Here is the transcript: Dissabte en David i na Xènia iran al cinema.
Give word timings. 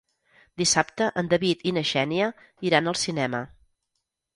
Dissabte 0.61 1.11
en 1.23 1.29
David 1.35 1.63
i 1.69 1.75
na 1.77 1.85
Xènia 1.93 2.33
iran 2.71 2.89
al 2.95 3.03
cinema. 3.07 3.49